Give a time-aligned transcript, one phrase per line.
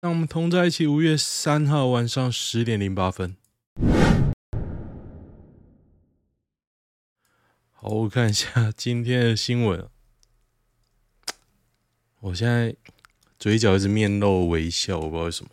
[0.00, 0.86] 让我们同在一起。
[0.86, 3.36] 五月三号晚上十点零八分。
[7.72, 9.88] 好，我看一下今天的新闻。
[12.20, 12.76] 我现在
[13.40, 15.50] 嘴角一直面露微笑，我不知道为什么。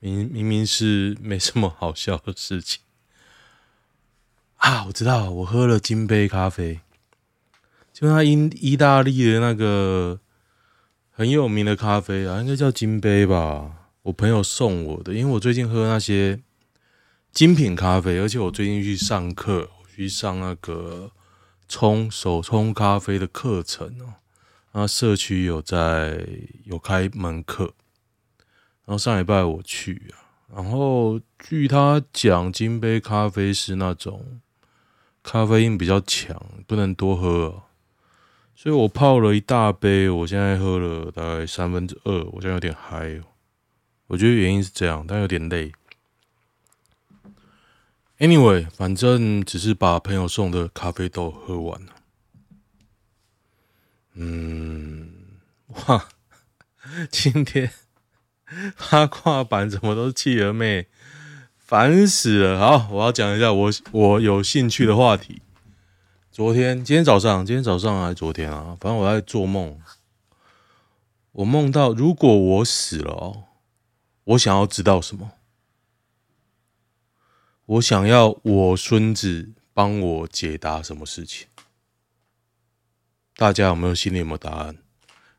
[0.00, 2.80] 明明明是没什么好笑的事情
[4.56, 4.86] 啊！
[4.86, 6.80] 我知道，我喝了金杯咖啡，
[7.92, 10.18] 就那意意大利的那个。
[11.22, 13.90] 很有名的咖啡啊，应该叫金杯吧？
[14.02, 16.40] 我朋友送我的，因为我最近喝那些
[17.30, 21.12] 精品咖啡，而且我最近去上课，我去上那个
[21.68, 24.14] 冲手冲咖啡的课程哦。
[24.72, 26.26] 然后社区有在
[26.64, 27.72] 有开门课，
[28.84, 34.40] 然后上礼拜我去啊，然后据他讲，金杯咖啡是那种
[35.22, 37.62] 咖啡因比较强，不能多喝。
[38.62, 43.20] 所以我泡了一大杯，我现在喝了大概三分之二，我现在有点嗨。
[44.06, 45.72] 我觉得原因是这样，但有点累。
[48.20, 51.92] Anyway，反正只是把朋友送的咖啡豆喝完了。
[54.14, 55.10] 嗯，
[55.66, 56.06] 哇，
[57.10, 57.72] 今天
[58.78, 60.86] 八卦版怎么都是企鹅妹，
[61.58, 62.60] 烦死了。
[62.60, 65.42] 好，我要讲一下我我有兴趣的话题。
[66.32, 68.74] 昨天，今天早上，今天早上还是昨天啊？
[68.80, 69.78] 反正我在做梦，
[71.32, 73.44] 我梦到如果我死了哦，
[74.24, 75.32] 我想要知道什么？
[77.66, 81.48] 我想要我孙子帮我解答什么事情？
[83.36, 84.78] 大家有没有心里有没有答案？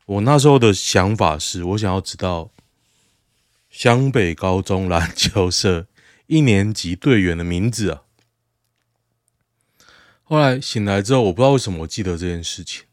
[0.06, 2.52] 我那时候的想法是我想要知道
[3.68, 5.88] 湘北高中篮球社
[6.28, 8.02] 一年级队员的名字啊。
[10.24, 12.84] 后来醒来之后，我不知道为什么我记得这件事情，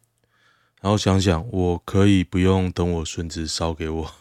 [0.81, 4.13] 然后想想我可以不用等我孙子烧给我，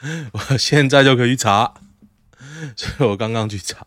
[0.32, 1.80] 我现在就可以查，
[2.76, 3.86] 所以我刚刚去查。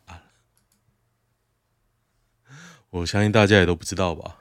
[2.90, 4.38] 我相信大家也都不知道吧？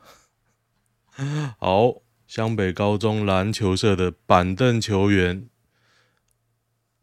[1.59, 5.51] 好，湘北高中篮球社的板凳球员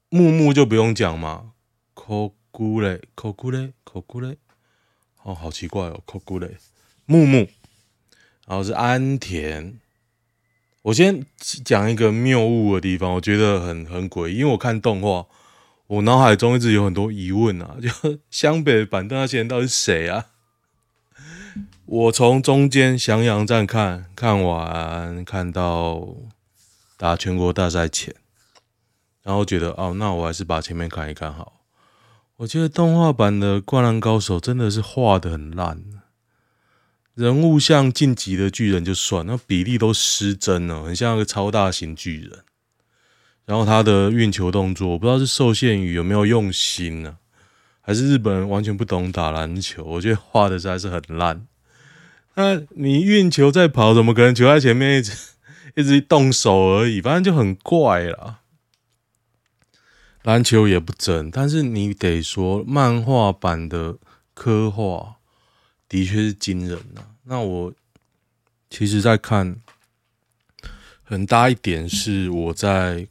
[0.09, 1.51] 木木就不用讲嘛，
[1.93, 4.39] 扣咕嘞，扣咕嘞，扣咕嘞。
[5.25, 6.57] 哦，好奇怪哦，酷酷嘞，
[7.07, 7.47] 木木，
[8.45, 9.79] 然后是安田。
[10.83, 15.25] 我先讲一个谬误的地方，我觉得很很诡异，因为我看动画，
[15.87, 20.27] 我脑海中一直有很多疑问啊， 就湘北板凳那些人到底是谁啊？
[21.87, 26.15] 我从中间翔阳站看看完，看到
[26.97, 28.13] 打全国大赛前，
[29.23, 31.54] 然后觉得哦，那我还是把前面看一看好。
[32.38, 35.81] 我觉得动画版的《灌篮高手》真的是画得很烂，
[37.13, 42.40] 人物像晋级的巨人就算，那比例都失真了，很像一个超大型巨人。
[43.46, 49.85] 然后他的运球动作，我不知道是受限于有没有用心呢、啊，还是日本人完全不懂打篮球？
[49.85, 51.47] 我觉得画的实在是很烂。
[52.34, 55.13] 那你运球在跑，怎么可能球在前面一直
[55.75, 57.00] 一直动手而已？
[57.00, 58.40] 反正就很怪啦。
[60.25, 63.95] 篮球也不真，但是你得说漫画版的
[64.33, 65.17] 刻画
[65.87, 67.07] 的确是惊人呐、啊。
[67.25, 67.71] 那我
[68.71, 69.57] 其实，在看
[71.03, 73.07] 很大一点是我在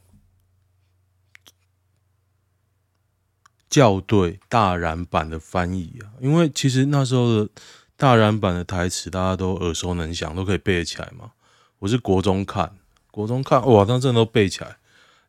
[3.70, 7.50] 校对大然版的翻译啊，因为其实那时候的
[7.96, 11.31] 大然版的台词大家都耳熟能详，都可以背得起来嘛。
[11.78, 12.76] 我是国中看，
[13.12, 14.78] 国中看哇，那真都背起来，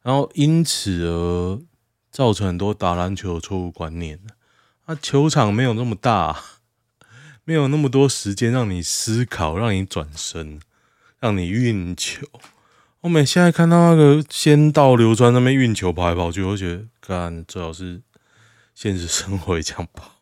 [0.01, 1.61] 然后因此而。
[2.15, 4.21] 造成很多打篮球的错误观念。
[4.85, 6.39] 啊，球场没有那么大，
[7.43, 10.61] 没有那么多时间让你思考，让你转身，
[11.19, 12.25] 让你运球。
[13.01, 18.01] 我每现在看到那个先到流川那边运球跑来跑去，我觉得，干最好是
[18.73, 20.21] 现实生活也这样跑，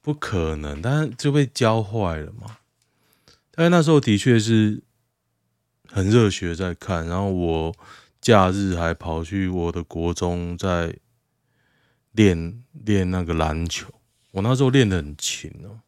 [0.00, 0.80] 不可能。
[0.80, 2.58] 但是就被教坏了嘛。
[3.50, 4.80] 但是那时候的确是
[5.90, 7.74] 很热血在看，然后我
[8.20, 10.94] 假日还跑去我的国中在。
[12.14, 13.92] 练练那个篮球，
[14.30, 15.80] 我那时候练的很勤哦，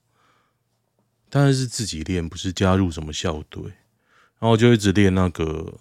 [1.31, 3.63] 但是是自己练，不是加入什么校队，
[4.41, 5.79] 然后就一直练那个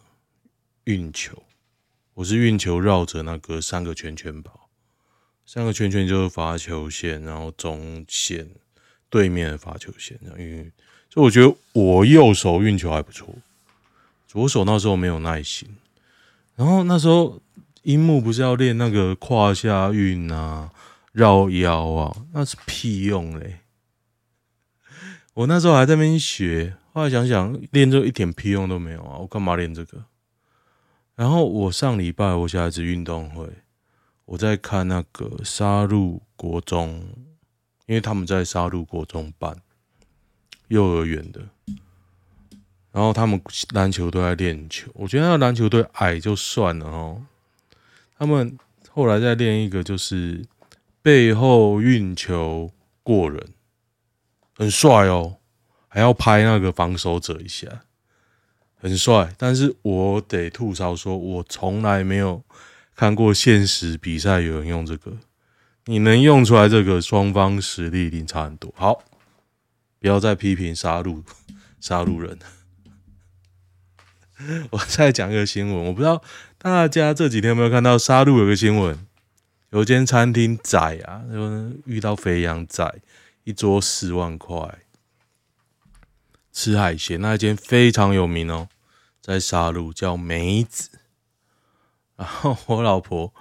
[0.83, 1.41] 运球。
[2.13, 4.69] 我是运球绕着那个三个圈圈跑，
[5.47, 8.47] 三个圈圈就是罚球线，然后中线
[9.09, 10.19] 对面的罚球线。
[10.37, 10.71] 因为
[11.09, 13.33] 所以我觉得我右手运球还不错，
[14.27, 15.75] 左手那时候没有耐心，
[16.55, 17.41] 然后那时候。
[17.85, 20.71] 樱木不是要练那个胯下运啊、
[21.11, 23.59] 绕腰啊，那是屁用嘞！
[25.35, 30.03] 我那时候还在那边学，后来想想练这一点屁用都没有啊，我干嘛练这个？
[31.13, 33.47] 然后我上礼拜我小孩子运动会，
[34.25, 37.07] 我在看那个杀戮国中，
[37.85, 39.55] 因为他们在杀戮国中办
[40.69, 41.41] 幼儿园的，
[42.91, 43.39] 然后他们
[43.75, 44.89] 篮球都在练球。
[44.95, 47.21] 我觉得那篮球队矮就算了哦，
[48.17, 48.57] 他们
[48.89, 50.45] 后来再练一个就是
[51.01, 52.71] 背后运球
[53.03, 53.53] 过人，
[54.55, 55.37] 很帅哦，
[55.87, 57.83] 还要拍那个防守者一下。
[58.77, 62.43] 很帅，但是我得吐槽说，我从来没有
[62.95, 65.17] 看过现实比赛有人用这个。
[65.85, 68.71] 你能用出来这个，双方实力一定差很多。
[68.75, 69.03] 好，
[69.99, 71.23] 不要再批评杀戮
[71.79, 72.37] 杀戮人。
[74.69, 76.21] 我再讲一个新闻，我不知道
[76.57, 79.05] 大家这几天有没有看到杀戮有个新闻，
[79.69, 83.01] 有间餐厅宰啊，就遇到肥羊宰，
[83.43, 84.79] 一桌四万块，
[86.51, 88.67] 吃海鲜，那一间非常有名哦。
[89.21, 90.99] 在沙鹿叫梅子，
[92.15, 93.33] 然后我老婆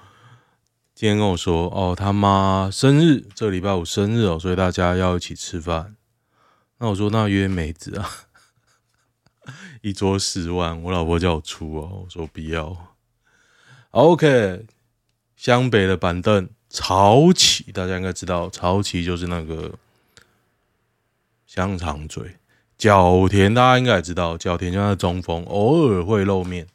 [0.94, 5.96] 今天跟我说：“哦，他妈生日，这礼拜五生日哦，所以大家要一起吃饭。”
[6.78, 8.10] 那我说：“那约梅子啊，
[9.82, 12.93] 一桌十万，我老婆叫我出哦，我说不要。
[13.94, 14.66] ”OK，
[15.36, 19.78] 湘北的板凳潮起，大家应该知道，潮起就是那个
[21.46, 22.38] 香肠嘴。
[22.76, 26.66] 角田大家应该也知道，角田就是中锋，偶尔会露面。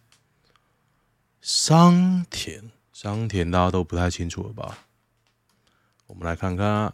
[1.41, 4.85] 桑田，桑田大家都不太清楚了吧？
[6.07, 6.93] 我们来看看啊，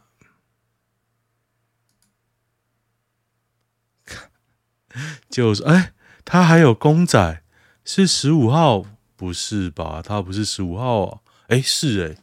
[5.29, 5.93] 就是哎、欸，
[6.25, 7.43] 他还有公仔，
[7.83, 8.85] 是十五号？
[9.15, 10.01] 不是吧？
[10.01, 11.21] 他不是十五号啊？
[11.47, 12.17] 哎、是哎、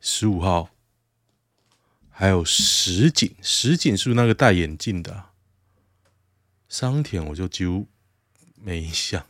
[0.00, 0.70] 十五号。
[2.18, 5.26] 还有石井，石井是不是那个戴眼镜的、
[6.66, 7.86] 桑田我就几乎
[8.54, 9.26] 没印象，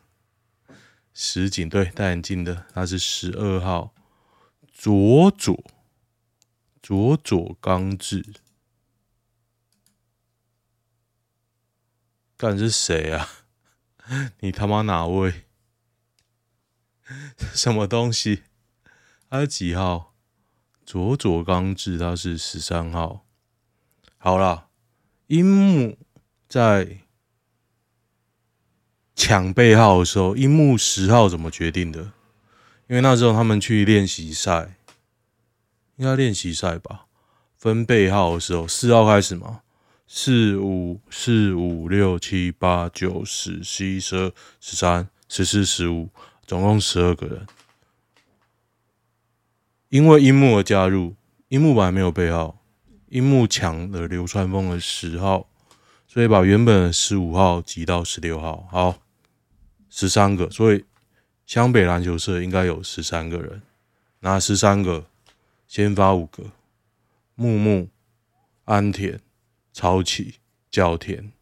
[1.13, 3.93] 石井对戴眼镜的，他是十二号，
[4.73, 5.65] 佐佐
[6.81, 8.25] 佐佐刚志，
[12.37, 13.29] 干是谁啊？
[14.39, 15.46] 你他妈哪位？
[17.55, 18.43] 什么东西？
[19.31, 20.14] 他是几号？
[20.85, 23.25] 佐佐刚志他是十三号。
[24.19, 24.69] 好了，
[25.26, 25.99] 樱木
[26.49, 26.99] 在。
[29.19, 32.12] 抢背号的时候，樱木十号怎么决定的？
[32.87, 34.76] 因为那时候他们去练习赛，
[35.97, 37.06] 应该练习赛吧？
[37.56, 39.62] 分背号的时候，四号开始嘛？
[40.06, 46.11] 四五四五六七八九十十一十二十三十四十五，
[46.47, 47.47] 总共十二个人。
[49.89, 51.15] 因为樱木的加入，
[51.49, 52.59] 樱木本来没有备号，
[53.09, 55.49] 樱木抢了流川枫的十号，
[56.07, 58.67] 所以把原本的十五号挤到十六号。
[58.71, 58.99] 好。
[59.89, 60.85] 十三个，所以
[61.47, 63.63] 湘北篮球社应该有十三个人，
[64.21, 65.07] 拿十三个，
[65.67, 66.51] 先发五个，
[67.35, 67.89] 木木、
[68.65, 69.19] 安田、
[69.73, 70.35] 潮起、
[70.71, 71.33] 角田、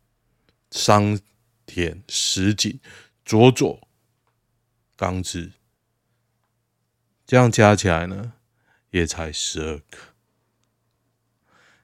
[0.71, 1.19] 桑
[1.67, 2.79] 田、石井、
[3.25, 3.84] 佐佐、
[4.97, 5.53] 刚志，
[7.27, 8.33] 这样加起来呢，
[8.91, 9.99] 也才十二个。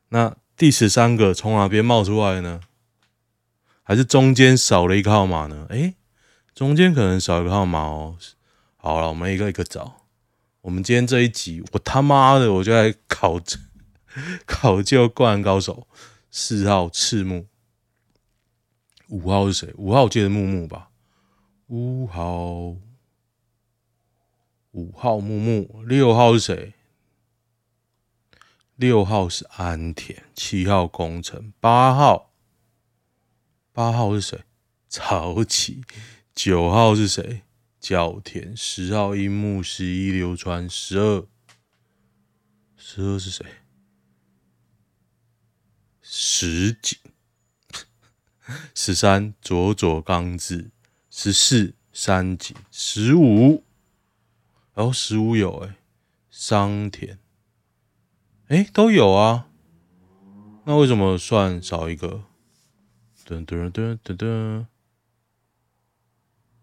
[0.09, 2.61] 那第十三个从哪边冒出来呢？
[3.83, 5.67] 还是中间少了一个号码呢？
[5.71, 5.97] 诶、
[6.55, 8.17] 中间可能少一个号码哦。
[8.77, 10.07] 好了，我们一个一个找。
[10.62, 13.40] 我们今天这一集，我他妈的我就来考
[14.47, 15.87] 考究《灌篮高手》。
[16.31, 17.47] 四号赤木，
[19.09, 19.75] 五号是谁？
[19.76, 20.90] 五号我记得木木吧？
[21.67, 22.76] 五号，
[24.73, 25.83] 五号木木。
[25.85, 26.75] 六号是谁？
[28.77, 30.25] 六号是安田。
[30.35, 31.53] 七号工程。
[31.61, 32.33] 八号，
[33.73, 34.45] 八号是谁？
[34.89, 35.83] 潮起。
[36.35, 37.43] 九号是谁？
[37.81, 38.57] 角田。
[38.57, 39.62] 十号樱木。
[39.62, 40.69] 十一流川。
[40.69, 41.27] 十二，
[42.77, 43.45] 十二是谁？
[46.00, 46.99] 石井。
[48.75, 50.71] 十三佐佐刚志。
[51.11, 52.57] 十四三井。
[52.71, 53.65] 十五，
[54.75, 55.77] 然后十五有哎，
[56.31, 57.19] 桑田。
[58.49, 59.49] 哎，都有啊。
[60.65, 62.25] 那为什么算少一个？
[63.27, 64.67] 噔噔噔噔噔。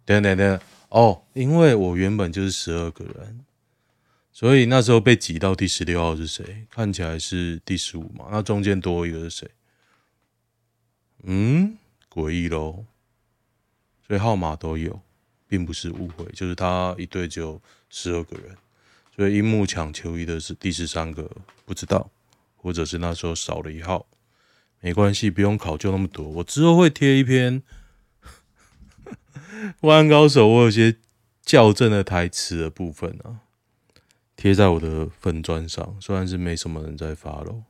[0.05, 0.59] 等等等
[0.89, 3.45] 哦，因为我原本就是十二个人，
[4.31, 6.65] 所以那时候被挤到第十六号是谁？
[6.69, 8.29] 看起来是第十五嘛？
[8.31, 9.51] 那中间多一个是谁？
[11.23, 11.77] 嗯，
[12.09, 12.85] 诡异喽。
[14.05, 15.01] 所以号码都有，
[15.47, 18.55] 并不是误会，就是他一队只有十二个人，
[19.15, 21.29] 所以樱木抢球衣的是第十三个，
[21.65, 22.09] 不知道，
[22.55, 24.05] 或者是那时候少了一号，
[24.81, 27.63] 没关系，不用考究那么多，我之后会贴一篇。
[29.81, 30.97] 灌篮高手，我有些
[31.43, 33.41] 校正的台词的部分啊，
[34.35, 37.63] 贴在我的粉砖上，虽然是没什么人在发咯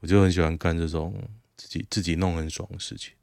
[0.00, 3.14] 我就很喜欢干这种自己自己弄很爽的事情。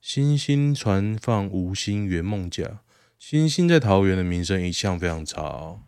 [0.00, 2.80] 星星传放无心圆梦假，
[3.18, 5.80] 星星在桃园的名声一向非常差哦。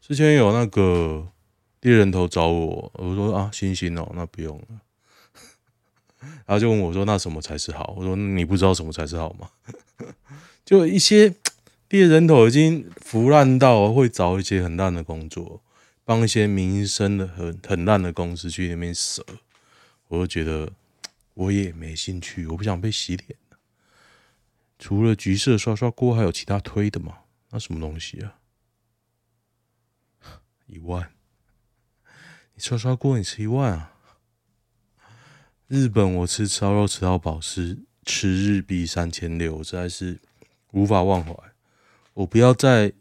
[0.00, 1.28] 之前有那个
[1.82, 4.66] 猎人头找我，我说啊，星星哦，那不用了。
[6.46, 9.50] 然后就问我说：“那什么才是好？”我说：“你不知道什么才是好吗？”
[10.64, 11.34] 就一些
[11.90, 15.60] 猎人头已经腐烂到会找一些很烂的工作，
[16.02, 19.22] 帮一些名声的很很烂的公司去那边舍，
[20.08, 20.72] 我就觉得
[21.34, 23.38] 我也没兴趣，我不想被洗脸。
[24.78, 27.18] 除了橘色刷刷锅，还有其他推的吗？
[27.50, 28.38] 那什么东西啊？
[30.66, 31.12] 一万？
[32.54, 33.92] 你刷刷锅，你吃一万啊？
[35.66, 40.20] 日本我吃烧肉吃到饱是吃日币三千六，我实在是
[40.72, 41.34] 无法忘怀。
[42.12, 42.92] 我不要在，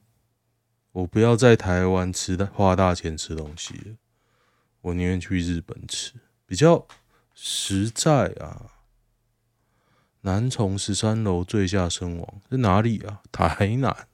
[0.91, 3.97] 我不要在台湾吃的花大钱吃东西了，
[4.81, 6.13] 我宁愿去日本吃，
[6.45, 6.87] 比较
[7.33, 8.71] 实在啊。
[10.21, 13.21] 男从十三楼坠下身亡，在哪里啊？
[13.31, 14.07] 台南，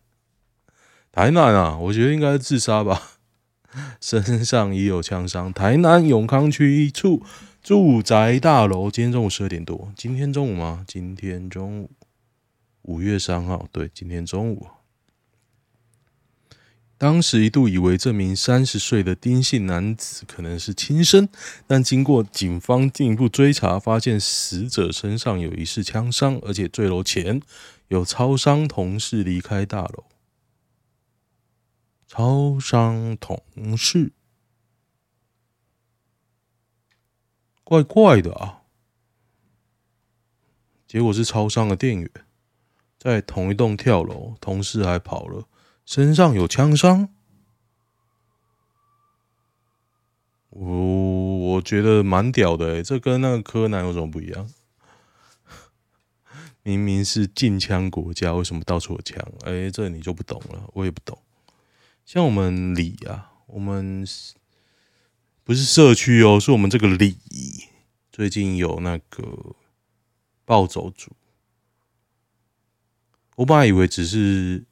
[1.12, 3.12] 台南啊，我觉得应该是自杀吧，
[4.02, 5.54] 身上已有枪伤。
[5.54, 7.24] 台南永康区一处。
[7.62, 9.92] 住宅大楼，今天中午十二点多。
[9.96, 10.86] 今天中午吗？
[10.88, 11.92] 今天中午，
[12.84, 14.66] 五月三号，对，今天中午。
[17.00, 21.30] 当时一度以为这名三十岁的丁姓男子可能是轻生，
[21.66, 27.42] 但经过警方进一步追查，发现死者身上有疑似枪伤，而且坠楼前
[27.88, 30.04] 有超商同事离开大楼。
[32.06, 34.12] 超商同事。
[37.64, 38.64] 怪怪的啊！
[40.86, 42.12] 结果是超商的店员
[42.98, 45.48] 在同一栋跳楼，同事还跑了，
[45.90, 47.10] 身上有枪伤。
[50.52, 54.48] 我我觉得蛮屌的欸，这跟那个柯南有什么不一样？
[56.62, 59.18] 明明是禁枪国家，为什么到处有枪？
[59.46, 61.18] 哎，这你就不懂了，我也不懂。
[62.06, 64.06] 像我们里啊，我们。
[65.44, 67.18] 不是社区哦，是我们这个里
[68.12, 69.56] 最近有那个
[70.46, 71.14] 暴走族。
[73.38, 74.66] 我本来以为只是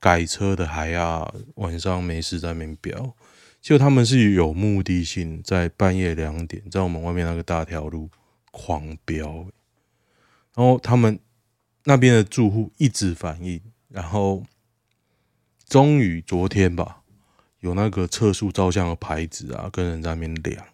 [0.00, 3.14] 改车的还要，晚上没事在那边飙，
[3.60, 8.08] 结果他们是有目的性，在半夜两点在我们外面那个大条路
[8.50, 9.46] 狂飙，
[10.54, 11.18] 然后他们
[11.84, 14.44] 那边的住户一直反映，然后
[15.68, 17.02] 终于昨天吧。
[17.60, 20.64] 有那个测速照相的牌子啊，跟人在那边量，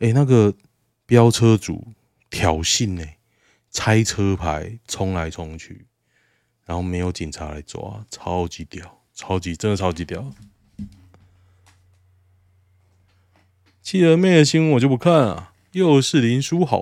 [0.00, 0.52] 哎、欸，那个
[1.06, 1.86] 飙车主
[2.28, 3.04] 挑衅呢、
[3.70, 5.86] 拆车牌冲来冲去，
[6.70, 10.32] 然后没有警察来抓，超级屌，超级真的超级屌。
[13.82, 16.80] 企鹅妹的新闻我就不看啊，又是林书豪，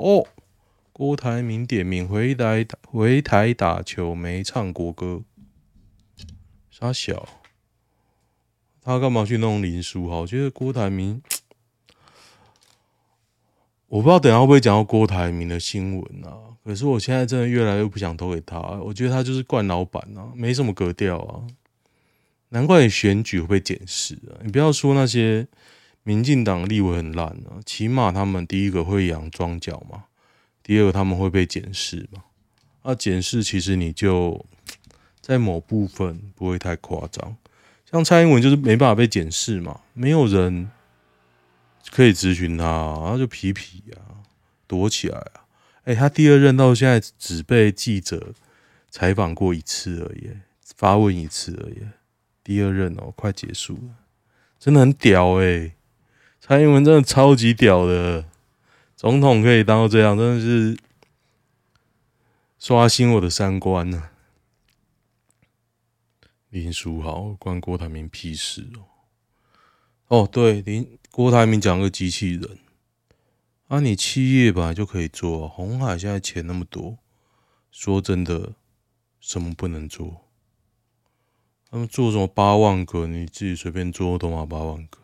[0.93, 5.23] 郭台铭点名回来回台打球没唱国歌，
[6.71, 7.27] 傻小。
[8.83, 10.21] 他干嘛去弄林书豪？
[10.21, 11.23] 我觉得郭台铭，
[13.87, 16.58] 我不知道等下会不会讲到郭台铭的新闻啊。
[16.69, 21.41] 可是我现在真的越来越不想投给他，我觉得他就是惯老板啊，没什么格调啊。
[22.51, 24.37] 难怪选举会被检视啊！
[24.43, 25.49] 你不要说那些
[26.03, 30.05] 民进党立委很烂啊，起码他们第一个会养庄脚嘛，
[30.63, 32.25] 第二个他们会被检视嘛。
[32.83, 34.45] 啊，检视其实你就
[35.23, 37.35] 在某部分不会太夸张。
[37.91, 40.71] 像蔡英文就是没办法被检视嘛，没有人
[41.91, 44.21] 可以咨询他，然后就皮皮啊，
[44.67, 45.48] 躲起来啊。
[45.89, 48.35] 哎，他第二任到现在只被记者
[48.91, 50.29] 采访过一次而已，
[50.77, 51.79] 发问一次而已。
[52.45, 53.97] 第二任哦，快结束了，
[54.59, 55.75] 真的很屌哎！
[56.43, 58.27] 蔡英文真的超级屌的，
[58.97, 60.77] 总统可以当到这样，真的是
[62.59, 64.11] 刷新我的三观呢。
[66.51, 68.85] 林书豪关郭台铭屁事哦！
[70.09, 72.59] 哦，对，林郭台铭讲个机器人，
[73.69, 76.97] 啊，你企业本来就可以做，红海现在钱那么多，
[77.71, 78.55] 说真的，
[79.21, 80.23] 什么不能做？
[81.71, 84.99] 他们做什么八万个，你自己随便做都嘛八万个。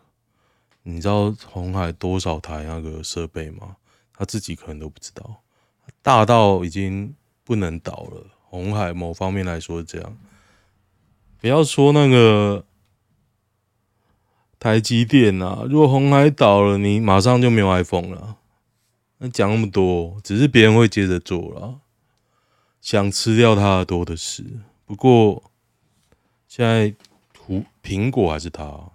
[0.82, 3.76] 你知道红海多少台那个设备吗？
[4.14, 5.42] 他自己可能都不知道，
[6.00, 8.26] 大到已经不能倒了。
[8.44, 10.16] 红海某方面来说是这样。
[11.38, 12.64] 不要说那个
[14.58, 18.38] 台积电啊，如果红海倒了，你马上就没有 iPhone 了。
[19.28, 21.80] 讲那么多，只是别人会接着做了。
[22.80, 24.44] 想吃掉他的多的是。
[24.84, 25.42] 不过
[26.46, 26.94] 现在
[27.38, 28.90] 湖苹果还是他，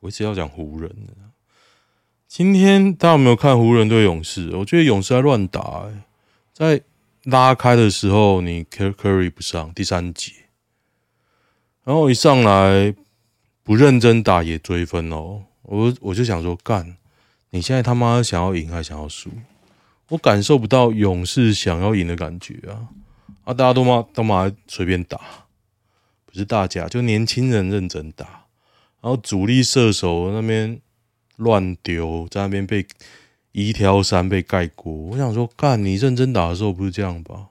[0.00, 0.90] 我一直要讲湖人。
[2.26, 4.56] 今天大家有没有看湖人对勇士？
[4.56, 6.02] 我觉得勇士在乱打、欸，
[6.52, 6.80] 在
[7.24, 10.32] 拉开的时候你 Curry 不上第三节，
[11.84, 12.94] 然后一上来
[13.62, 15.42] 不认真打也追分哦。
[15.62, 16.96] 我我就想说，干，
[17.50, 19.28] 你现在他妈想要赢还想要输？
[20.10, 22.88] 我感受不到勇士想要赢的感觉啊！
[23.44, 25.18] 啊，大家都嘛都嘛随便打，
[26.26, 28.26] 不是大家，就年轻人认真打，
[29.00, 30.80] 然后主力射手那边
[31.36, 32.86] 乱丢，在那边被
[33.52, 34.92] 一挑三被盖过。
[34.92, 37.48] 我想说，干，你认真打的时候不是这样吧？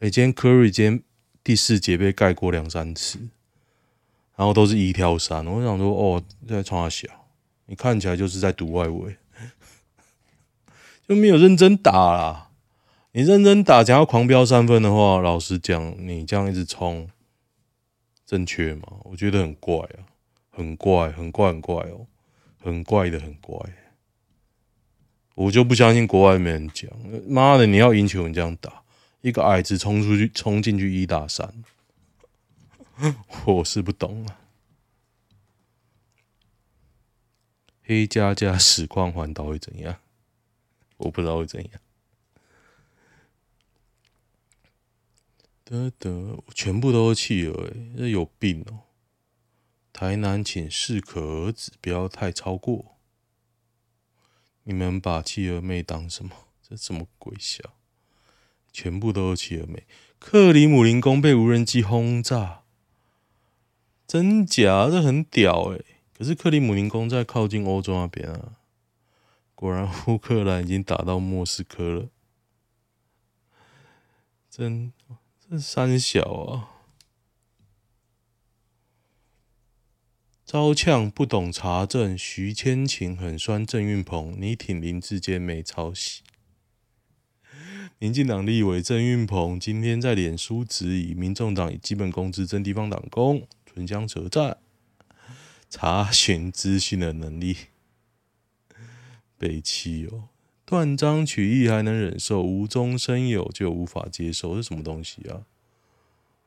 [0.00, 1.02] 哎、今天 Curry 今天
[1.42, 3.18] 第四节被盖过两三次，
[4.36, 5.46] 然后都是一挑三。
[5.46, 7.08] 我想说，哦，在冲他小。
[7.68, 9.16] 你看起来就是在赌外围，
[11.06, 12.50] 就没有认真打啦。
[13.12, 17.08] 你认真打，想要狂飙三分的话，老实讲，你这样一直冲，
[18.26, 18.82] 正确吗？
[19.04, 20.04] 我觉得很怪啊，
[20.50, 22.06] 很怪，很怪，很怪哦，
[22.58, 23.58] 很怪的，很怪。
[25.34, 26.90] 我就不相信国外没人讲，
[27.26, 28.82] 妈的，你要赢球，你这样打，
[29.20, 31.62] 一个矮子冲出去，冲进去一打三，
[33.46, 34.40] 我是不懂啊。
[37.82, 39.96] 黑加加实况环岛会怎样？
[40.96, 41.80] 我不知道会怎样。
[45.64, 48.82] 得得，全部都是企鹅，哎，这有病哦！
[49.92, 52.96] 台南请适可而止，不要太超过。
[54.62, 56.30] 你们把企鹅妹当什么？
[56.62, 57.62] 这什么鬼笑？
[58.72, 59.86] 全部都是企鹅妹。
[60.18, 62.62] 克里姆林宫被无人机轰炸，
[64.06, 64.88] 真假？
[64.88, 65.80] 这很屌哎！
[66.16, 68.52] 可是克里姆林宫在靠近欧洲那边啊，
[69.56, 72.08] 果然乌克兰已经打到莫斯科了，
[74.48, 74.92] 真
[75.48, 76.70] 真三小啊！
[80.44, 86.22] 招呛不懂查证，徐千晴很酸郑运鹏，你挺林志坚没抄袭。
[87.98, 94.58] 民进党立委郑运鹏今天在脸书质疑民众党以基本工资征地方党工，唇枪舌战。
[95.68, 97.56] 查询资讯的能力，
[99.38, 100.28] 北七哦，
[100.64, 105.42] 断章取义还能忍受，无中生有就无法接受，是什么东西啊？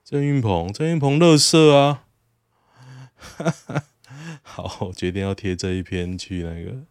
[0.04, 2.06] 郑云鹏，郑云鹏，乐色啊！
[4.41, 6.84] 好，我决定要贴这一篇去那个，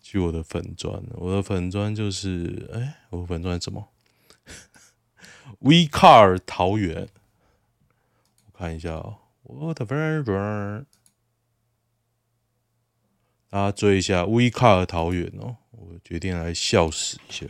[0.00, 3.88] 去我的粉砖，我的粉砖就是，哎、我的粉专什么
[5.58, 7.08] ？We Car 桃园，
[8.46, 10.86] 我看一下哦，我的粉专。
[13.56, 17.46] 大家追一下 V Car 桃园哦，我决定来笑死一下。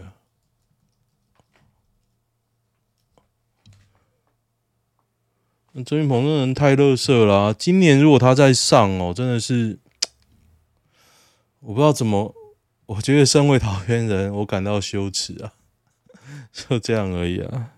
[5.73, 9.81] 那郑运鹏这人太乐色了，今年如果他再上哦，真的是
[11.59, 12.33] 我不知道怎么，
[12.87, 15.55] 我觉得身为桃园人，我感到羞耻啊，
[16.55, 17.73] 就这样而已啊。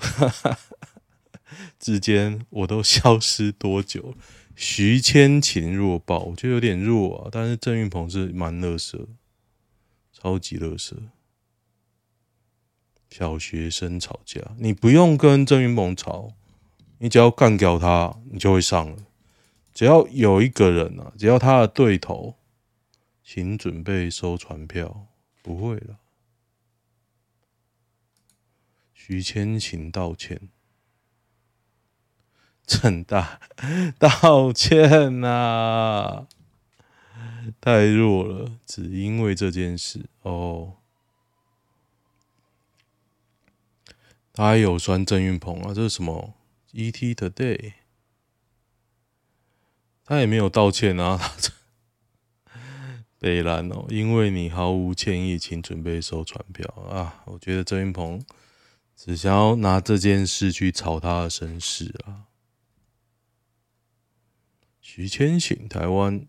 [1.78, 4.16] 之间我都消失多久？
[4.56, 7.28] 徐千晴弱爆，我觉得有点弱啊。
[7.30, 9.06] 但是郑云鹏是蛮乐色，
[10.12, 10.96] 超级乐色。
[13.10, 16.32] 小学生吵架，你不用跟郑云鹏吵，
[16.98, 19.06] 你只要干掉他，你就会上了。
[19.72, 22.36] 只要有一个人啊，只要他的对头，
[23.22, 25.06] 请准备收传票，
[25.42, 25.98] 不会了。
[28.94, 30.48] 徐千晴道歉。
[32.68, 33.38] 郑大
[33.98, 36.26] 道歉呐、啊，
[37.62, 40.74] 太弱了，只因为这件事哦。
[44.32, 46.34] 他还有酸郑云鹏啊，这是什么
[46.74, 47.72] ？ET Today，
[50.04, 51.18] 他也没有道歉啊。
[53.18, 57.22] 北兰哦，因为你毫无歉意，请准备收传票啊！
[57.24, 58.22] 我觉得郑云鹏
[58.94, 62.25] 只想要拿这件事去炒他的身世啊。
[64.96, 66.26] 徐千晴，台湾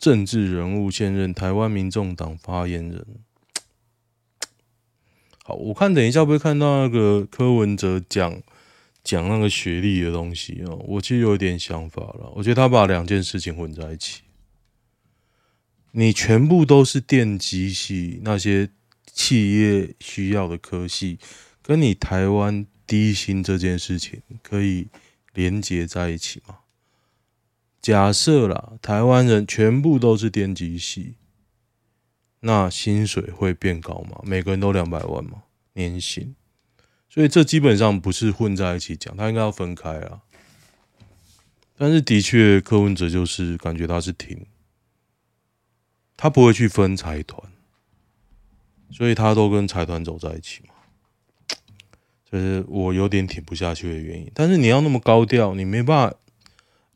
[0.00, 3.06] 政治人物，现任台湾民众党发言人。
[5.44, 8.42] 好，我看等一下会不会看到那个柯文哲讲
[9.04, 10.74] 讲那个学历的东西哦？
[10.88, 14.22] 我其实有点想法了，我觉得他把两件事情混在一起。
[15.92, 18.68] 你全部都是电机系那些
[19.06, 21.20] 企业需要的科系，
[21.62, 24.88] 跟你台湾低薪这件事情可以
[25.32, 26.56] 连接在一起吗？
[27.80, 31.14] 假设啦，台湾人全部都是电机系，
[32.40, 34.20] 那薪水会变高吗？
[34.24, 35.44] 每个人都两百万吗？
[35.72, 36.34] 年薪？
[37.08, 40.20] 所以这基本上不是混在一起讲，他应该要分开啊。
[41.76, 44.46] 但是的确，柯文哲就是感觉他是挺，
[46.16, 47.50] 他不会去分财团，
[48.90, 50.74] 所以他都跟财团走在一起嘛。
[52.30, 54.30] 就是我有点挺不下去的原因。
[54.34, 56.16] 但是你要那么高调，你没办法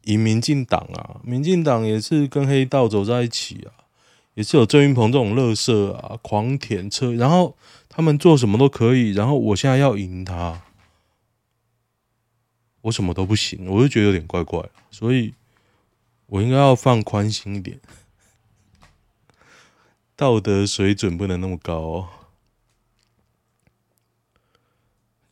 [0.04, 1.20] 赢民进党啊。
[1.22, 3.84] 民进党也是跟黑道走在一起啊，
[4.34, 7.56] 也是有郑云鹏这种垃圾啊，狂舔车，然后
[7.88, 9.12] 他们做什么都可以。
[9.12, 10.62] 然后我现在要赢他，
[12.82, 14.68] 我什么都不行，我就觉得有点怪怪。
[14.90, 15.34] 所以
[16.26, 17.80] 我应该要放宽心一点，
[20.16, 22.08] 道德水准不能那么高哦。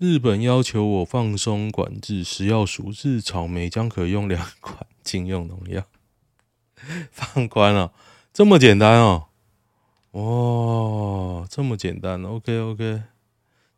[0.03, 5.85] 日本要求我放松管制，食药署日草莓将可用两款禁用农药，
[7.13, 7.93] 放宽了，
[8.33, 9.29] 这么简单哦？
[10.11, 13.05] 哇，这么简单？OK OK，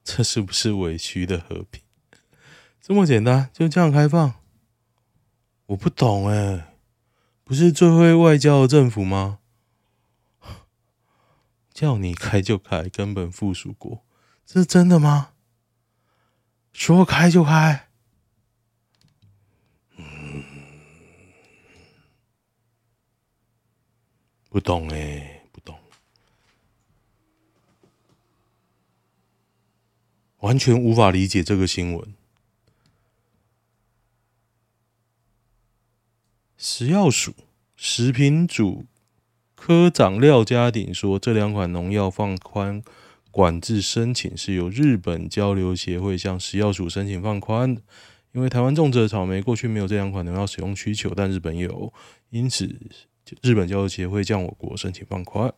[0.02, 1.82] 这是不是委屈的和平？
[2.80, 4.32] 这么简单，就这样开放？
[5.66, 6.74] 我不懂哎，
[7.44, 9.40] 不是最会外交的政府吗？
[11.74, 14.02] 叫你开就开，根本附属国，
[14.46, 15.32] 这是真的吗？
[16.74, 17.88] 说开就开，
[19.96, 20.44] 嗯，
[24.50, 25.78] 不懂哎，不懂，
[30.40, 32.14] 完全无法理解这个新闻。
[36.58, 37.34] 食药署
[37.76, 38.84] 食品组
[39.54, 42.82] 科长廖家鼎说，这两款农药放宽。
[43.34, 47.76] 管制申请是由日本交流协会向食药署申请放宽，
[48.30, 51.92] 因为台湾种植的草莓过去没有这两款农药使用需求，但日本有，
[52.30, 52.64] 因此
[53.42, 55.52] 日本交流协会向我国申请放宽。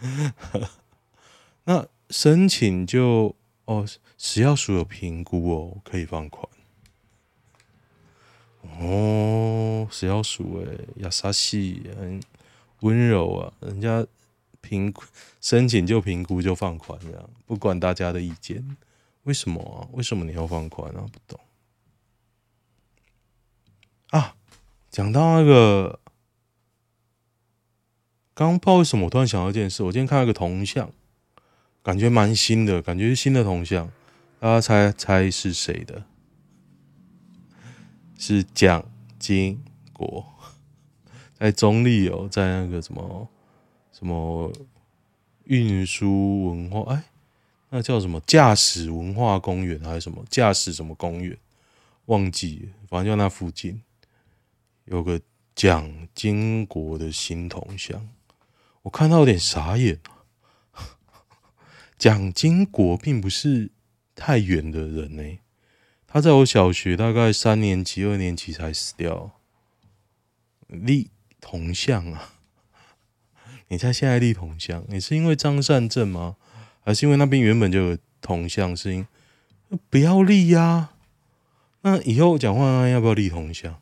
[1.62, 3.86] 那申请就哦，
[4.18, 6.44] 食药署有评估哦，可以放宽。
[8.80, 12.20] 哦，食药署诶，亚沙西很
[12.80, 14.04] 温柔啊，人家。
[14.62, 14.94] 评
[15.40, 18.76] 申请就评估就放宽这样，不管大家的意见，
[19.24, 19.76] 为什么啊？
[19.92, 21.04] 为什么你要放宽啊？
[21.12, 21.38] 不懂
[24.10, 24.34] 啊？
[24.90, 26.00] 讲到那个，
[28.34, 30.90] 刚不知道为什么我突然想到一件事，我今天看到一个铜像，
[31.82, 33.90] 感觉蛮新的，感觉是新的铜像，
[34.38, 36.04] 大家猜猜是谁的？
[38.18, 38.84] 是蒋
[39.18, 40.24] 经国，
[41.34, 43.28] 在中立哦，在那个什么？
[44.02, 44.52] 什么
[45.44, 46.92] 运输文化？
[46.92, 47.04] 哎，
[47.70, 51.38] 那叫什么驾驶文化公园还是什么驾驶什么公园？
[52.06, 53.80] 忘记了，反正就那附近
[54.86, 55.20] 有个
[55.54, 58.08] 蒋经国的新铜像，
[58.82, 60.00] 我看到有点傻眼。
[61.96, 63.70] 蒋经国并不是
[64.16, 65.38] 太远的人呢，
[66.08, 69.30] 他在我小学大概三年级、二年级才死掉，
[70.66, 71.08] 立
[71.40, 72.34] 铜像啊。
[73.72, 76.36] 你猜现在立铜像，你是因为张善政吗？
[76.84, 78.76] 还是因为那边原本就有铜像？
[78.76, 79.08] 是因
[79.88, 80.90] 不要立呀、
[81.80, 83.80] 那以后讲话要不要立铜像？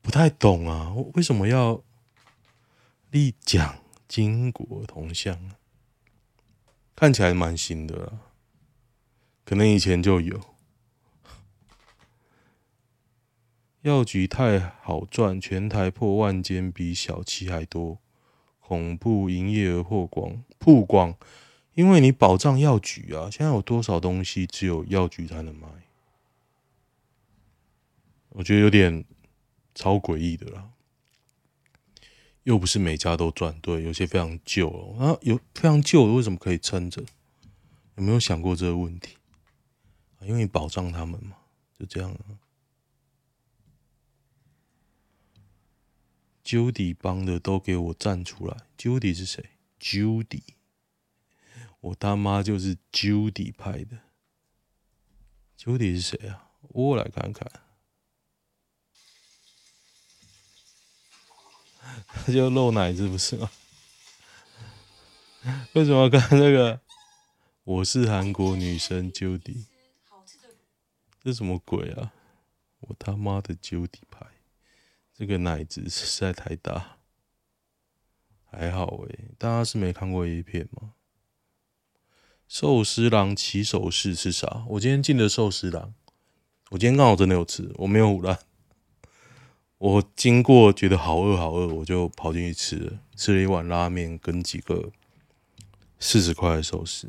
[0.00, 1.82] 不太懂啊，为什么要
[3.10, 3.76] 立蒋
[4.08, 5.38] 经国铜像？
[6.96, 8.12] 看起来蛮新的啦，
[9.44, 10.40] 可能以前就有。
[13.82, 17.98] 药局太好赚，全台破万间，比小七还多。
[18.72, 21.14] 恐怖营业额曝光曝光，
[21.74, 25.68] 因为你保障药局啊，现在有多少东西只有药局才能卖？
[28.30, 29.04] 我觉得有点
[29.74, 30.70] 超诡异的啦。
[32.44, 37.04] 又不是每家都赚，对，有些非常旧哦，啊，有非常旧的为什么可以撑着？
[37.96, 39.18] 有没有想过这个问题？
[40.22, 41.36] 因为你保障他们嘛，
[41.78, 42.40] 就这样啊。
[46.44, 48.56] Judy 帮的都给我站出来。
[48.76, 49.50] Judy 是谁
[49.80, 50.42] ？Judy，
[51.80, 53.98] 我他妈就是 Judy 派的。
[55.58, 56.50] Judy 是谁啊？
[56.62, 57.50] 我来看看。
[62.06, 63.50] 他就露奶是不是吗？
[65.74, 66.80] 为什么要看那个？
[67.64, 69.66] 我是韩国女生 Judy。
[71.22, 72.12] 这什么鬼啊？
[72.80, 74.00] 我他妈的 Judy。
[75.22, 76.96] 这个奶子实在太大，
[78.50, 80.94] 还好诶，大家是没看过 A 片吗？
[82.48, 84.64] 寿司郎起手式是啥？
[84.70, 85.94] 我今天进的寿司郎，
[86.70, 88.36] 我今天刚好真的有吃，我没有胡乱。
[89.78, 94.90] 我经过觉得好饿好饿，我就跑进去吃了，吃了一碗拉面跟几个
[96.00, 97.08] 四十块的寿司。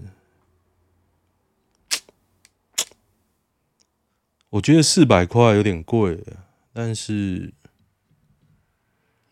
[4.51, 6.23] 我觉得四百块有点贵，
[6.71, 7.51] 但是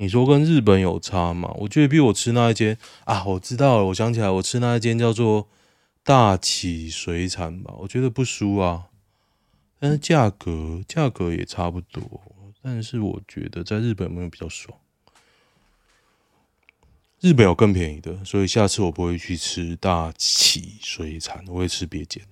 [0.01, 1.53] 你说跟日本有差吗？
[1.59, 5.47] 我觉得比我吃那一间啊，我知道了，我想起来，我吃那一间叫做
[6.03, 8.87] 大起水产吧，我觉得不输啊，
[9.77, 12.19] 但是价格价格也差不多，
[12.63, 14.75] 但是我觉得在日本没有比较爽？
[17.19, 22.23] 日本有更便宜的，所以下次我不会去吃大起水产，我会吃别间。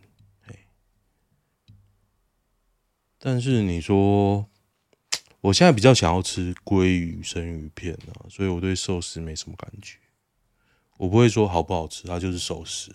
[3.19, 4.48] 但是你说，
[5.41, 9.97] 我现在比较想要吃鲑鱼生鱼片啊，所以我对寿司没什么感觉。
[10.97, 12.93] 我不会说好不好吃，它就是寿司，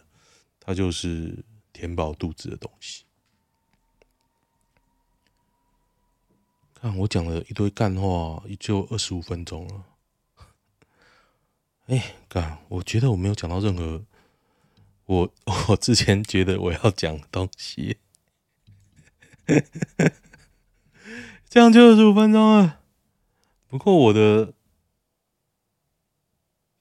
[0.61, 3.04] 它就是填饱肚子的东西。
[6.74, 9.87] 看我讲了一堆干话，就二十五分钟了。
[11.87, 14.04] 哎，干，我觉得我没有讲到任何
[15.07, 15.33] 我
[15.68, 17.96] 我之前觉得我要讲的东西。
[21.54, 22.80] 这样就二十五分钟了。
[23.68, 24.52] 不过我的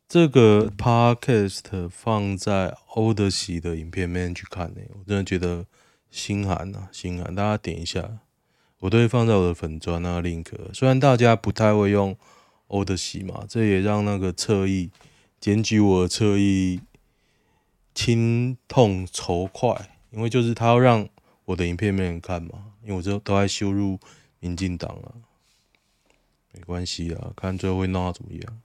[0.08, 5.68] 这个 podcast 放在欧德喜的影片里面去看呢，我真的觉得
[6.10, 7.36] 心寒啊，心寒！
[7.36, 8.18] 大家点一下，
[8.80, 10.48] 我都会放在我的粉专那个 link。
[10.74, 12.18] 虽然大家不太会用
[12.70, 14.90] 欧德喜嘛，这也让那个侧翼
[15.40, 16.82] 检举我的侧翼
[17.94, 21.08] 心痛仇快，因为就是他要让。
[21.46, 22.72] 我的影片没人看嘛？
[22.84, 24.00] 因为我这都在羞辱
[24.44, 25.24] 民进党啊，
[26.52, 28.62] 没关系啊，看最后会闹怎么样？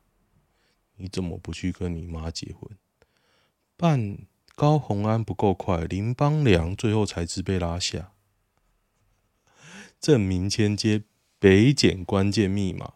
[0.97, 2.69] 你怎么不去跟你妈结婚？
[3.77, 4.19] 办
[4.57, 8.11] 高虹安不够快，林邦良最后才知被拉下，
[10.01, 11.05] 证明签接
[11.39, 12.93] 北检关键密码。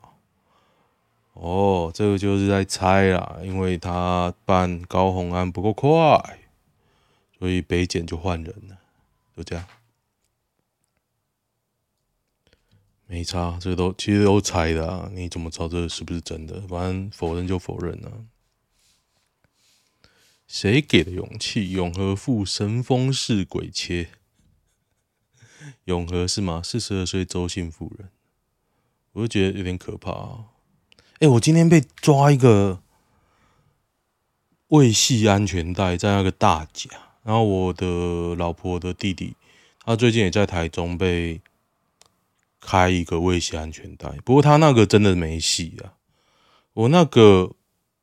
[1.35, 6.41] 哦，这个就是在猜啦，因为他办高虹安不够快，
[7.39, 8.81] 所以北检就换人了。
[9.37, 9.65] 就这样，
[13.13, 15.11] 没差，这都其实都猜的啊。
[15.13, 16.63] 你怎么知道这是不是真的？
[16.63, 18.25] 反正否认就否认了啊。
[20.47, 21.73] 谁给的勇气？
[21.73, 24.09] 永和副神风式鬼切，
[25.85, 26.63] 永和是吗？
[26.65, 28.09] 四十二岁周姓妇人，
[29.13, 30.45] 我就觉得有点可怕啊。
[31.19, 32.81] 哎，我今天被抓一个
[34.69, 36.89] 未系安全带，在那个大甲。
[37.25, 39.37] 然后我的老婆的弟弟，
[39.85, 41.43] 他最近也在台中被
[42.63, 45.93] 开一个未系安全带，不过他那个真的没系啊。
[46.73, 47.53] 我那个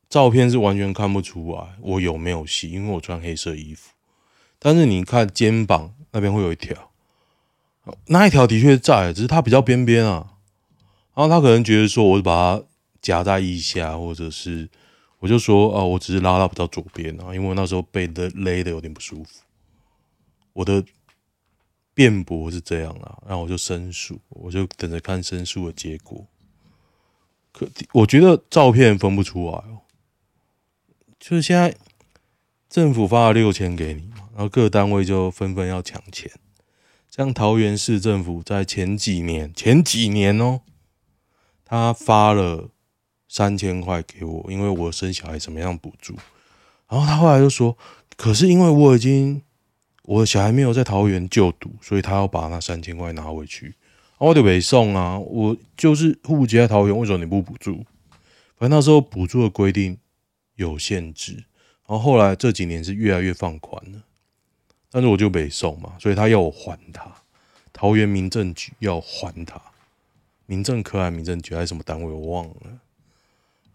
[0.08, 3.94] 照片是完全看不出来我有没有系，因为我穿黑色衣服。
[4.60, 6.92] 但是你看肩膀那边会有一条，
[8.08, 10.34] 那一条的确在，只是它比较边边啊。
[11.16, 12.64] 然后他可能觉得说，我把它
[13.02, 14.70] 夹在腋下，或者是。
[15.22, 19.42] 我就说啊，我只是拉到比较左边啊，因为我那时候被勒勒的有点不舒服。
[20.54, 20.82] 我的
[22.00, 26.26] 辩驳是这样啊，然后我就申诉，我就等着看申诉的结果。
[27.52, 29.82] 可我觉得照片分不出来哦，
[31.20, 31.76] 就是现在
[32.70, 36.32] 政府发了六千给你嘛，然后各单位就纷纷要抢钱。
[37.12, 40.62] 像桃园市政府在前几年，前几年哦，
[41.66, 42.70] 他发了。
[43.32, 46.16] 三千块给我，因为我生小孩怎么样补助？
[46.88, 47.78] 然后他后来就说
[48.18, 49.44] ：“可是因为我已经
[50.10, 53.76] 我的小孩没有在桃园就读，所以他要把那三千块拿回去。”
[54.18, 57.86] 我就没送啊，我就是户籍在桃园，为什么你不补助？
[58.58, 60.00] 反正那时候补助的规定
[60.56, 61.34] 有限制，
[61.88, 64.02] 然后后来这几年是越来越放宽了，
[64.90, 67.10] 但是我就没送嘛，所以他要我还他。
[67.72, 69.62] 桃园民政局要还他，
[70.48, 72.80] 民政科还民政局还是什么单位我忘了。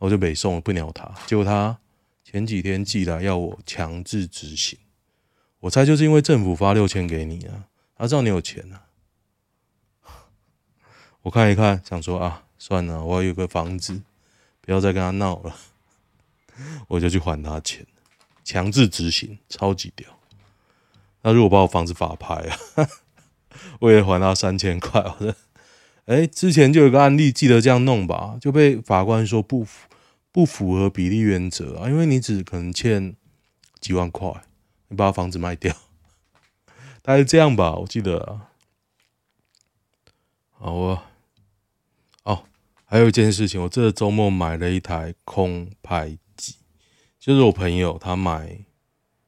[0.00, 1.08] 我就北送，不鸟他。
[1.26, 1.78] 结果他
[2.24, 4.76] 前几天寄来要我强制执行，
[5.64, 7.64] 我猜就是因为政府发六千给你啊，
[7.96, 8.84] 他知道你有钱啊。
[11.22, 14.02] 我看一看，想说啊，算了，我有个房子，
[14.60, 15.56] 不要再跟他闹了，
[16.88, 17.86] 我就去还他钱，
[18.44, 20.06] 强制执行，超级屌。
[21.22, 22.88] 那如果把我房子法拍啊，
[23.80, 25.02] 我也还他三千块。
[26.04, 29.88] 哎、之前就有个案例，记得这样弄吧，就被法官说不符
[30.30, 33.16] 不符合比例原则啊，因为你只可能欠
[33.80, 34.44] 几万块，
[34.88, 35.74] 你把房子卖掉，
[37.02, 38.50] 大概是这样吧，我记得啊。
[40.50, 41.10] 好啊，
[42.22, 42.44] 哦，
[42.84, 46.56] 还有一件事情，我这个周末买了一台空拍机，
[47.18, 48.64] 就是我朋友他买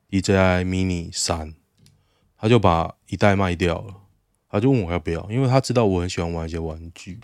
[0.09, 1.55] DJI Mini 三，
[2.39, 4.03] 他就把一代卖掉了。
[4.49, 7.21] 他就问我要不要，因为他知道我很喜欢玩一些玩具。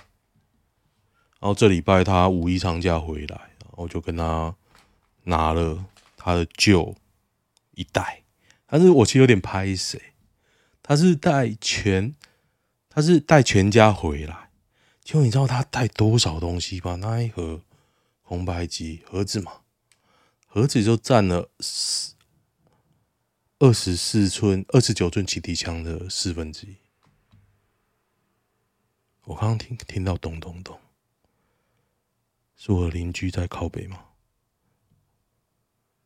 [1.40, 4.54] 然后这礼拜他五一长假回来，然后我就跟他
[5.24, 5.82] 拿了
[6.16, 6.94] 他的旧
[7.70, 8.21] 一代，
[8.72, 10.00] 但是我其实有点拍谁，
[10.82, 12.14] 他是带全，
[12.88, 14.48] 他是带全家回来，
[15.04, 16.94] 结果你知道他带多少东西吗？
[16.94, 17.60] 那一盒
[18.22, 19.60] 红白机盒子嘛，
[20.46, 22.14] 盒子就占了四
[23.58, 26.76] 二十四寸、二十九寸骑敌枪的四分之一。
[29.24, 30.80] 我刚刚听听到咚咚咚，
[32.56, 34.02] 是我邻居在靠北吗？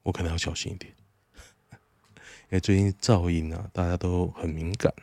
[0.02, 0.92] 我可能要小心一点，
[2.48, 4.94] 因为最近噪音啊，大家都很敏感。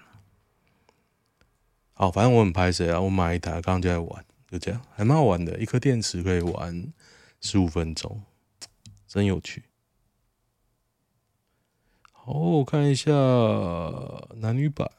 [1.94, 6.94] 好，反正我很拍谁啊，我买一台，刚刚就在玩，就这样，还蛮好玩的，一颗电池可以玩
[7.42, 8.24] 十五分钟，
[9.06, 9.64] 真有趣。
[12.12, 13.12] 好，我看一下
[14.36, 14.90] 男女版。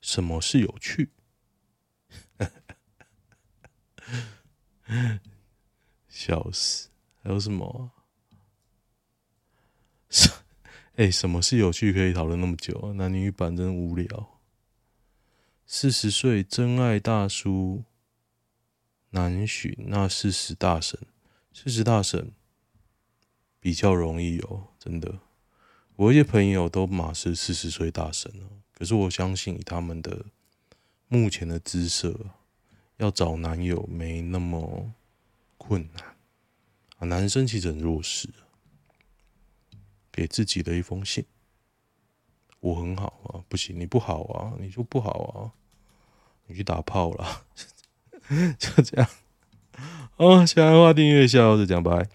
[0.00, 1.10] 什么是有趣？
[6.08, 6.90] 笑死！
[7.24, 7.90] 还有什么？
[10.96, 11.92] 哎，什么是有趣？
[11.92, 12.78] 可以讨论那么久？
[12.78, 14.40] 啊男女版真无聊。
[15.66, 17.84] 四十岁真爱大叔
[19.10, 20.98] 难寻，那四十大神，
[21.52, 22.32] 四十大神
[23.58, 25.18] 比较容易哦，真的。
[25.96, 28.46] 我一些朋友都马是四十岁大神了。
[28.72, 30.26] 可是我相信以他们的
[31.08, 32.14] 目前的姿色，
[32.98, 34.92] 要找男友没那么
[35.56, 36.04] 困难
[36.98, 37.06] 啊。
[37.06, 38.28] 男生其实很弱势，
[40.16, 41.22] 给自己的一封信，
[42.60, 45.52] 我很好啊，不行，你不好啊，你就不好啊，
[46.46, 47.44] 你去打炮了，
[48.58, 49.06] 就这样。
[50.16, 52.08] 哦，喜欢的话订阅一下，我是讲拜。